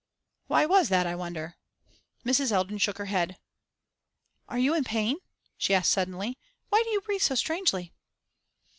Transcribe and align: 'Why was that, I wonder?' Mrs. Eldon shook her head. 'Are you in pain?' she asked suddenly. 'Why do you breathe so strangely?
'Why 0.47 0.65
was 0.65 0.89
that, 0.89 1.05
I 1.05 1.13
wonder?' 1.13 1.57
Mrs. 2.25 2.51
Eldon 2.51 2.79
shook 2.79 2.97
her 2.97 3.05
head. 3.05 3.37
'Are 4.49 4.57
you 4.57 4.73
in 4.73 4.83
pain?' 4.83 5.17
she 5.59 5.75
asked 5.75 5.91
suddenly. 5.91 6.39
'Why 6.69 6.81
do 6.81 6.89
you 6.89 7.01
breathe 7.01 7.21
so 7.21 7.35
strangely? 7.35 7.93